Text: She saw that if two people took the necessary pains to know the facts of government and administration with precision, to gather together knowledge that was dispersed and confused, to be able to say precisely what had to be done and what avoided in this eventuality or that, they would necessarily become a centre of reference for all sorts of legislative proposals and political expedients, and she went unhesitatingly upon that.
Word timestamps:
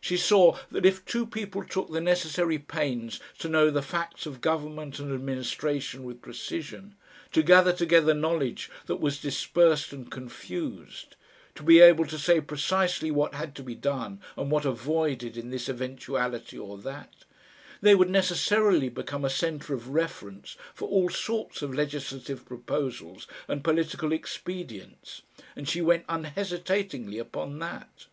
She 0.00 0.16
saw 0.16 0.56
that 0.70 0.86
if 0.86 1.04
two 1.04 1.26
people 1.26 1.62
took 1.62 1.92
the 1.92 2.00
necessary 2.00 2.58
pains 2.58 3.20
to 3.38 3.50
know 3.50 3.68
the 3.70 3.82
facts 3.82 4.24
of 4.24 4.40
government 4.40 4.98
and 4.98 5.12
administration 5.12 6.04
with 6.04 6.22
precision, 6.22 6.94
to 7.32 7.42
gather 7.42 7.74
together 7.74 8.14
knowledge 8.14 8.70
that 8.86 8.96
was 8.98 9.18
dispersed 9.20 9.92
and 9.92 10.10
confused, 10.10 11.16
to 11.54 11.62
be 11.62 11.80
able 11.80 12.06
to 12.06 12.16
say 12.18 12.40
precisely 12.40 13.10
what 13.10 13.34
had 13.34 13.54
to 13.56 13.62
be 13.62 13.74
done 13.74 14.22
and 14.38 14.50
what 14.50 14.64
avoided 14.64 15.36
in 15.36 15.50
this 15.50 15.68
eventuality 15.68 16.58
or 16.58 16.78
that, 16.78 17.26
they 17.82 17.94
would 17.94 18.08
necessarily 18.08 18.88
become 18.88 19.22
a 19.22 19.28
centre 19.28 19.74
of 19.74 19.88
reference 19.90 20.56
for 20.72 20.88
all 20.88 21.10
sorts 21.10 21.60
of 21.60 21.74
legislative 21.74 22.46
proposals 22.46 23.26
and 23.46 23.62
political 23.62 24.12
expedients, 24.12 25.20
and 25.54 25.68
she 25.68 25.82
went 25.82 26.06
unhesitatingly 26.08 27.18
upon 27.18 27.58
that. 27.58 28.06